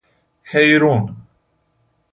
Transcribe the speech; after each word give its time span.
هیرون 0.51 1.15